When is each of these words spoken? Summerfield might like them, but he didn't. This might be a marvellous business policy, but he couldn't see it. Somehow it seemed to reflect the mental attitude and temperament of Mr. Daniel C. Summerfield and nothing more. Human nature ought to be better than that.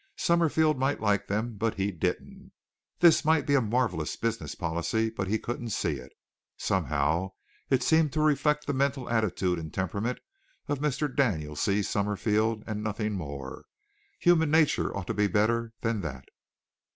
Summerfield 0.15 0.79
might 0.79 0.99
like 0.99 1.27
them, 1.27 1.57
but 1.57 1.75
he 1.75 1.91
didn't. 1.91 2.51
This 3.01 3.23
might 3.23 3.45
be 3.45 3.53
a 3.53 3.61
marvellous 3.61 4.15
business 4.15 4.55
policy, 4.55 5.11
but 5.11 5.27
he 5.27 5.37
couldn't 5.37 5.69
see 5.69 5.97
it. 5.97 6.11
Somehow 6.57 7.33
it 7.69 7.83
seemed 7.83 8.11
to 8.13 8.19
reflect 8.21 8.65
the 8.65 8.73
mental 8.73 9.07
attitude 9.11 9.59
and 9.59 9.71
temperament 9.71 10.17
of 10.67 10.79
Mr. 10.79 11.15
Daniel 11.15 11.55
C. 11.55 11.83
Summerfield 11.83 12.63
and 12.65 12.81
nothing 12.81 13.13
more. 13.13 13.65
Human 14.17 14.49
nature 14.49 14.91
ought 14.97 15.05
to 15.05 15.13
be 15.13 15.27
better 15.27 15.71
than 15.81 16.01
that. 16.01 16.25